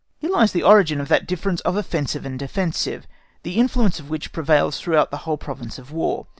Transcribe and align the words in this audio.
Here 0.17 0.31
lies 0.31 0.51
the 0.51 0.63
origin 0.63 0.99
of 0.99 1.09
that 1.09 1.27
difference 1.27 1.61
of 1.61 1.75
Offensive 1.75 2.25
and 2.25 2.39
Defensive, 2.39 3.05
the 3.43 3.57
influence 3.59 3.99
of 3.99 4.09
which 4.09 4.31
prevails 4.31 4.79
throughout 4.79 5.11
the 5.11 5.17
whole 5.29 5.37
province 5.37 5.77
of 5.77 5.91
War. 5.91 6.25